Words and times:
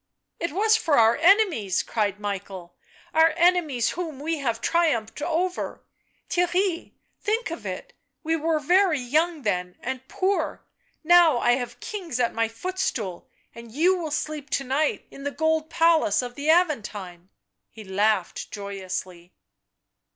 "It 0.39 0.51
was 0.51 0.75
for 0.75 0.97
our 0.97 1.15
enemies!" 1.17 1.83
cried 1.83 2.19
Michael; 2.19 2.75
"our 3.13 3.35
enemies 3.37 3.91
whom 3.91 4.19
we 4.19 4.39
have 4.39 4.59
triumphed 4.59 5.21
over; 5.21 5.83
Theirry, 6.27 6.93
think 7.19 7.51
of 7.51 7.67
it, 7.67 7.93
we 8.23 8.35
were 8.35 8.57
very 8.59 8.99
young 8.99 9.43
then, 9.43 9.77
and 9.79 10.07
poor— 10.07 10.65
now 11.03 11.37
I 11.37 11.51
have 11.51 11.79
kings 11.79 12.19
at 12.19 12.33
my 12.33 12.47
footstool, 12.47 13.29
and 13.53 13.71
you 13.71 13.95
will 13.95 14.09
sleep 14.09 14.49
to 14.49 14.63
night 14.63 15.05
in 15.11 15.23
the 15.23 15.29
Golden 15.29 15.69
Palace 15.69 16.23
of 16.23 16.33
the 16.33 16.49
Aventine!" 16.49 17.29
He 17.69 17.83
laughed 17.83 18.49
joyously. 18.49 19.35